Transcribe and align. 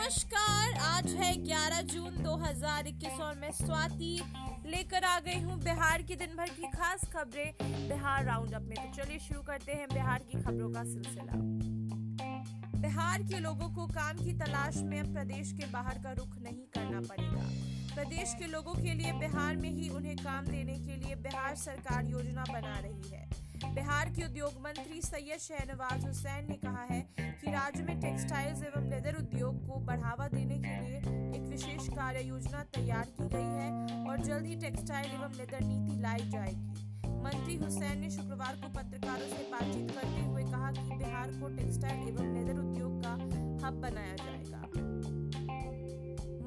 नमस्कार, 0.00 0.72
आज 0.80 1.12
है 1.14 1.32
11 1.36 1.80
जून 1.86 2.14
2021 2.24 3.18
और 3.20 3.34
मैं 3.40 3.50
स्वाति 3.52 4.12
लेकर 4.66 5.04
आ 5.04 5.18
गई 5.20 5.40
हूँ 5.40 5.58
बिहार 5.58 6.02
की 6.02 6.14
दिन 6.16 6.36
भर 6.36 6.48
की 6.50 6.68
खास 6.68 7.00
खबरें 7.12 7.88
बिहार 7.88 8.24
राउंड 8.24 8.54
अप 8.54 8.62
में। 8.62 8.76
तो 8.76 9.02
चलिए 9.02 9.18
शुरू 9.18 9.40
करते 9.42 9.72
हैं 9.72 9.88
बिहार 9.92 10.22
की 10.22 10.40
खबरों 10.42 10.70
का 10.70 10.84
सिलसिला। 10.84 11.36
बिहार 12.80 13.22
के 13.22 13.40
लोगों 13.40 13.68
को 13.74 13.86
काम 13.88 14.24
की 14.24 14.32
तलाश 14.38 14.76
में 14.84 14.98
अब 15.00 15.12
प्रदेश 15.14 15.52
के 15.52 15.70
बाहर 15.72 15.98
का 15.98 16.12
रुख 16.12 16.38
नहीं 16.38 16.66
करना 16.74 17.00
पड़ेगा। 17.00 17.44
प्रदेश 17.94 18.34
के 18.38 18.46
लोगों 18.46 18.74
के 18.74 18.94
लिए 18.94 19.12
बिहार 19.20 19.56
में 19.56 19.70
ही 19.70 19.88
उन्हें 19.88 20.16
काम 20.16 20.46
देने 20.46 20.78
के 20.78 20.96
लिए 20.96 21.14
बिहार 21.28 21.54
सरकार 21.58 22.06
योजना 22.06 22.44
बना 22.52 22.78
रही 22.78 23.10
है। 23.12 23.28
बिहार 23.74 24.08
के 24.08 24.24
उद्योग 24.24 24.52
मंत्री 24.60 25.00
सैयद 25.02 25.38
शहनवाज 25.38 26.04
हुसैन 26.06 26.46
ने 26.48 26.54
कहा 26.54 26.82
है 26.90 27.00
कि 27.18 27.50
राज्य 27.50 27.82
में 27.82 28.00
टेक्सटाइल्स 28.00 28.62
एवं 28.62 28.88
लेदर 28.90 29.16
उद्योग 29.16 29.68
को 29.68 29.80
बढ़ावा 29.80 30.28
देने 30.28 30.58
के 30.58 30.80
लिए 30.80 30.96
एक 31.36 31.48
विशेष 31.48 31.88
कार्य 31.88 32.20
योजना 32.20 32.62
तैयार 32.62 33.04
की 33.20 33.28
गई 33.28 33.42
है 33.42 34.08
और 34.08 34.18
जल्द 34.18 34.46
ही 34.46 34.56
टेक्सटाइल 34.56 35.10
एवं 35.10 35.34
लेदर 35.34 35.60
नीति 35.60 36.00
लाई 36.02 36.30
जाएगी। 36.30 36.88
मंत्री 37.22 37.56
हुसैन 37.56 37.98
ने 37.98 38.10
शुक्रवार 38.10 38.56
को 38.56 38.68
पत्रकारों 38.68 39.28
से 39.28 39.48
बातचीत 39.52 39.90
करते 39.90 40.20
हुए 40.20 40.42
कहा 40.42 40.72
कि 40.72 40.96
बिहार 40.96 41.30
को 41.30 41.48
टेक्सटाइल 41.56 42.08
एवं 42.08 42.34
लेदर 42.34 42.58
उद्योग 42.58 43.02
का 43.04 43.12
हब 43.66 43.80
बनाया 43.80 44.16
जाएगा। 44.16 44.62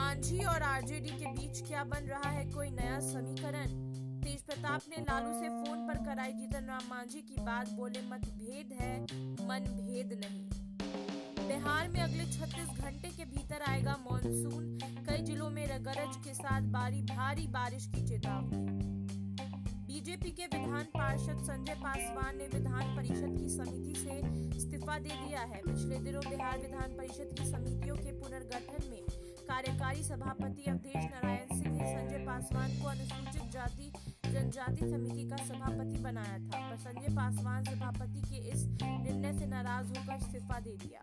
मांझी 0.00 0.44
और 0.44 0.62
आरजेडी 0.62 1.10
के 1.10 1.26
बीच 1.26 1.68
क्या 1.68 1.84
बन 1.84 2.06
रहा 2.06 2.30
है? 2.30 2.44
कोई 2.44 2.70
नया 2.70 3.00
समीकरण? 3.00 3.87
तेज 4.28 4.40
प्रताप 4.42 4.82
ने 4.88 4.96
लालू 4.96 5.32
से 5.32 5.48
फ़ोन 5.48 5.86
पर 5.88 5.98
कराई 6.06 6.32
जीतन 6.32 6.64
राम 6.64 6.88
मांझी 6.90 7.20
की 7.20 7.36
बात 7.42 7.68
बोले 7.68 8.00
मतभेद 8.02 8.72
है, 8.80 8.96
मन 9.48 9.68
भेद 9.78 10.12
नहीं। 10.24 11.46
बिहार 11.48 11.88
में 11.88 12.00
अगले 12.00 12.24
36 12.24 12.80
घंटे 12.80 13.08
के 13.08 13.24
भीतर 13.24 13.62
आएगा 13.62 13.96
मॉनसून। 14.10 14.66
कई 15.06 15.22
जिलों 15.22 15.48
में 15.50 15.66
गरज 15.84 16.16
के 16.16 16.34
साथ 16.34 16.60
बारी, 16.60 17.00
भारी 17.02 17.46
बारिश 17.46 17.86
की 17.86 18.06
चेतावनी। 18.08 18.66
बीजेपी 19.86 20.30
के 20.30 20.46
विधान 20.46 20.84
पार्षद 20.96 21.38
संजय 21.42 21.74
पासवान 21.74 22.36
ने 22.38 22.48
विधान 22.54 22.96
परिषद 22.96 23.38
की 23.38 23.48
समिति 23.48 23.94
से 23.94 24.18
इस्तीफा 24.56 24.98
दे 24.98 25.16
दिया 25.24 25.40
है। 25.40 25.62
पिछले 25.62 25.98
दिनों 26.00 26.22
बिहार 26.30 26.58
विधान 26.58 26.96
परिषद 26.96 27.34
की 27.38 27.50
समितियों 27.50 27.96
के 27.96 28.12
पुनर्गठन 28.20 28.90
में 28.90 29.02
कार्यकारी 29.48 30.02
सभापति 30.04 30.70
अवधेश 30.70 31.04
नारायण 31.04 31.58
सिंह 31.58 31.76
ने 31.76 31.86
संजय 31.86 32.24
पासवान 32.26 32.80
को 32.82 32.88
अनुसूचित 32.88 33.50
जाति 33.52 33.92
जनजाति 34.28 34.90
समिति 34.90 35.28
का 35.30 35.36
सभापति 35.44 35.98
बनाया 36.02 36.38
था। 36.38 36.68
पर 36.68 36.76
संजय 36.78 37.14
पासवान 37.16 37.64
सभापति 37.64 38.20
के 38.20 38.48
इस 38.50 38.66
निर्णय 38.82 39.38
से 39.38 39.46
नाराज़ 39.46 39.88
होकर 39.88 40.16
इस्तीफा 40.16 40.60
दे 40.60 40.76
दिया। 40.76 41.02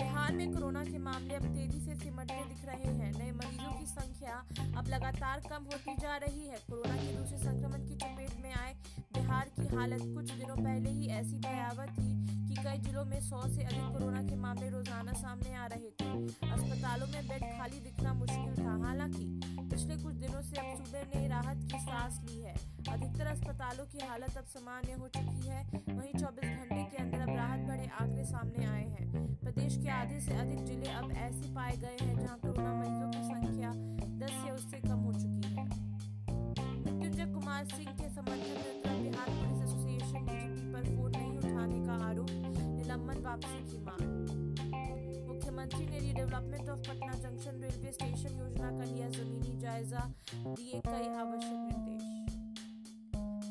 बिहार 0.00 0.32
में 0.32 0.52
कोरोना 0.52 0.82
के 0.84 0.98
मामले 0.98 1.34
अब 1.34 1.44
तेज़ी 1.46 1.80
से 1.80 1.94
सिमटते 1.96 2.44
दिख 2.44 2.64
रहे 2.66 2.92
हैं। 2.92 3.12
नए 3.18 3.30
मरीजों 3.32 3.72
की 3.78 3.86
संख्या 3.86 4.34
अब 4.78 4.88
लगातार 4.88 5.40
कम 5.50 5.64
होती 5.64 5.94
जा 5.96 6.16
रही 6.16 6.46
है। 6.46 6.58
कोरोना 6.70 6.96
के 6.96 7.16
दूसरे 7.16 7.38
संक्रमण 7.38 7.86
की 7.88 7.94
चपेट 7.94 8.42
में 8.42 8.52
आए 8.52 8.74
बिहार 9.14 9.50
की 9.56 9.66
हालत 9.76 10.02
कुछ 10.14 10.32
दिनों 10.32 10.56
पहले 10.56 10.90
ही 10.90 11.06
ऐसी 11.18 11.38
भयावह 11.38 11.86
थी 11.88 12.08
कि 12.48 12.54
कई 12.56 12.78
जिलों 12.78 13.04
में 13.04 13.20
सौ 13.20 13.42
से 13.48 13.62
अधिक 13.62 13.84
कोरोना 13.92 14.22
के 14.22 14.36
मामले 14.36 14.68
रोज़ाना 14.70 15.12
सामने 15.12 15.54
आ 15.54 15.66
रहे 15.66 15.90
थे। 15.90 16.10
अस्पतालों 16.50 17.06
में 17.06 17.28
बेड 17.28 17.42
खाली 17.58 17.80
दिखना 17.80 18.14
मुश्किल 18.14 18.64
था। 18.64 18.76
हालाँकि 18.84 19.24
पिछले 19.70 19.96
कुछ 19.96 20.14
दिनों 20.16 20.42
से 20.42 20.56
अब 20.56 20.79
राहत 21.40 21.60
की 21.72 21.78
सांस 21.80 22.16
ली 22.24 22.40
है। 22.42 22.52
अधिकतर 22.92 23.26
अस्पतालों 23.26 23.84
की 23.92 23.98
हालत 24.06 24.36
अब 24.38 24.44
सामान्य 24.46 24.92
हो 25.00 25.06
चुकी 25.08 25.48
है। 25.48 25.60
वहीं 25.90 26.12
24 26.14 26.44
घंटे 26.46 26.82
के 26.90 26.96
अंदर 27.02 27.20
अब 27.20 27.30
राहत 27.36 27.60
भरे 27.68 27.86
आंकड़े 28.00 28.24
सामने 28.24 28.64
आए 28.66 28.84
हैं। 28.88 29.06
प्रदेश 29.44 29.76
के 29.76 29.88
आधे 29.90 30.18
से 30.20 30.34
अधिक 30.36 30.64
ज़िले 30.66 30.90
अब 30.92 31.12
ऐसे 31.18 31.54
पाए 31.54 31.76
गए 31.76 31.96
हैं 32.02 32.18
जहाँ 32.18 32.36
कोरोना 32.42 32.74
मरीजों 32.74 33.08
की 33.10 33.22
संख्या 33.30 33.70
10 34.20 34.34
से 34.42 34.50
उससे 34.50 34.80
कम 34.80 35.00
हो 35.06 35.12
चुकी 35.12 35.54
है। 35.54 35.64
मृत्युंजय 36.84 37.32
कुमार 37.32 37.64
सिंह 37.72 37.90
के 37.92 38.08
समर्थन 38.10 38.52
में 38.52 38.68
उत्तर 38.68 39.00
बिहार 39.00 39.28
पुलिस 39.30 39.64
एसोसिएशन 39.64 40.26
डीजीपी 40.26 40.72
पर 40.72 40.94
फ़ोन 40.96 41.10
नहीं 41.16 41.38
उठाने 41.38 41.80
का 41.86 41.94
आरोप, 42.08 42.30
निलंबन 42.76 43.22
वापसी 43.24 43.64
की 43.70 43.78
मांग। 43.88 44.04
मुख्यमंत्री 45.28 45.86
ने 45.86 45.98
redevelopment 46.00 46.68
of 46.68 46.88
Patna 46.88 47.12
junction 47.24 47.60
railway 47.62 47.92
station 47.92 48.39
जायजा 49.80 50.00
दिए 50.36 50.80
कई 50.86 51.06
आवश्यक 51.16 51.60
निर्देश। 51.66 52.34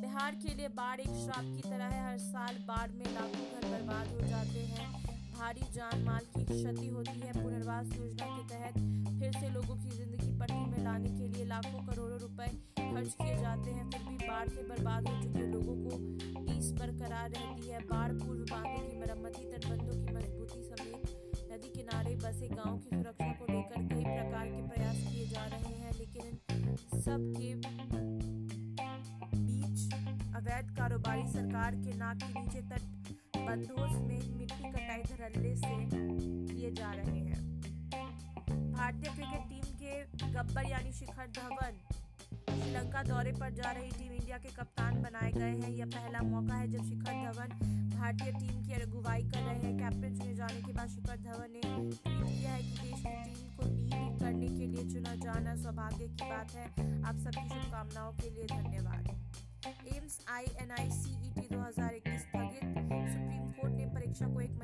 बिहार 0.02 0.36
के 0.36 0.54
लिए 0.56 0.68
बाढ़ 0.76 1.00
एक 1.00 1.14
श्राप 1.16 1.46
की 1.46 1.62
तरह 1.62 1.86
है। 1.86 2.02
हर 2.06 2.18
साल 2.20 2.58
बाढ़ 2.68 2.92
में 2.92 3.06
लाखों 3.14 3.46
घर 3.52 3.68
बर्बाद 3.70 4.08
हो 4.10 4.28
जाते 4.28 4.66
हैं। 4.72 4.88
भारी 5.34 5.66
जान 5.74 6.04
माल 6.04 6.26
की 6.36 6.44
क्षति 6.46 6.88
होती 6.88 7.20
है। 7.20 7.32
पुनर्वास 7.34 7.96
योजना 7.96 8.26
के 8.28 8.44
तहत 8.50 8.74
फिर 9.20 9.32
से 9.40 9.50
लोगों 9.50 9.76
की 9.76 9.90
ज़िंदगी 9.92 10.32
पटरी 10.40 10.66
में 10.66 10.84
लाने 10.84 11.10
के 11.18 11.28
लिए 11.28 11.46
लाखों 11.46 11.86
करोड़ों 11.88 12.20
रुपए 12.20 12.48
खर्च 12.80 13.14
किए 13.14 13.38
जाते 13.38 13.72
हैं। 13.72 13.90
फिर 13.90 14.04
भी 14.10 14.18
बाढ़ 14.28 14.50
से 14.50 14.64
बर्बाद 14.70 15.08
हो 15.08 15.22
चुके 15.24 15.48
लोगों 15.48 15.76
को 15.84 15.98
टीस 16.46 16.72
बरकरार 16.80 17.30
रहती 17.32 17.70
है। 17.70 17.80
बाढ़ 17.88 18.12
पूर्व 18.14 18.46
बांधों 18.52 18.88
की 18.88 19.00
मरम्मती, 19.00 19.52
तटबंधों 19.52 19.96
की 19.96 20.14
मजबूती 20.14 20.64
समेत 20.64 21.52
नदी 21.52 21.70
किनारे 21.72 22.16
बसे 22.18 22.48
गाँव 22.50 22.78
की 22.80 22.90
सुरक्षा 22.90 23.32
को 23.34 23.52
लेकर 23.52 23.88
कई 23.88 24.04
सब 27.10 27.22
के 27.36 27.52
अवैध 30.38 30.68
कारोबारी 30.78 31.24
सरकार 31.28 31.76
के 31.76 31.94
नाक 31.98 32.18
के 32.18 32.28
नीचे 32.34 32.60
तट 32.70 32.84
बंदोबस्त 33.38 34.02
में 34.02 34.20
मिट्टी 34.38 34.70
कटाई 34.72 35.02
धड़ल्ले 35.04 35.54
से 35.56 35.72
किए 35.94 36.70
जा 36.72 36.92
रहे 36.92 37.20
हैं। 37.20 37.40
भारतीय 38.74 39.10
क्रिकेट 39.16 39.50
टीम 39.50 39.66
के 39.82 39.94
गब्बर 40.34 40.70
यानी 40.70 40.92
शिखर 41.00 41.32
धवन 41.40 41.74
श्रीलंका 42.52 43.04
दौरे 43.04 43.32
पर 43.40 43.50
जा 43.54 43.72
रही 43.72 43.90
टीम 43.92 44.12
इंडिया 44.12 44.38
के 44.38 44.52
कप्तान 44.56 45.02
बनाए 45.02 45.32
गए 45.32 45.56
हैं। 45.62 45.72
यह 45.72 45.86
पहला 45.96 46.22
मौका 46.30 46.56
है 46.56 46.68
जब 46.72 46.84
शिखर 46.90 47.14
धवन 47.26 47.50
भारतीय 47.98 48.32
टीम 48.34 48.62
की 48.64 48.82
अगुवाई 48.82 49.24
कर 49.32 49.42
रहे 49.42 49.60
हैं। 49.64 49.78
कैप्टन 49.80 50.12
चुने 50.20 50.34
जाने 50.36 50.62
के 50.62 50.74
बाद 50.74 50.90
शिखर 50.90 51.18
धवन 51.26 51.50
ने 51.54 51.62
ट्वीट 51.62 52.00
किया 52.08 52.49
सौभाग्य 55.60 56.08
की 56.08 56.30
बात 56.30 56.52
है। 56.56 56.66
आप 57.04 57.18
सबकी 57.18 57.48
शुभकामनाओं 57.50 58.12
के 58.14 58.30
लिए 58.30 58.46
धन्यवाद। 58.48 59.08
AIIMS 59.96 60.20
I 60.32 60.46
N 60.62 60.72
I 60.72 60.90
C 60.92 61.12
E 61.28 61.32
T 61.32 61.48
दो 61.54 61.60
हज़ार 61.62 61.96
इक्कीस 61.96 62.22
स्थगित। 62.22 62.64
सुप्रीम 63.10 63.52
कोर्ट 63.52 63.74
ने 63.74 63.86
परीक्षा 63.96 64.28
को 64.28 64.42
एक 64.42 64.58